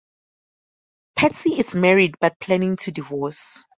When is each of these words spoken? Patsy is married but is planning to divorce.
Patsy 1.15 1.59
is 1.59 1.75
married 1.75 2.15
but 2.19 2.31
is 2.31 2.37
planning 2.41 2.75
to 2.77 2.91
divorce. 2.91 3.63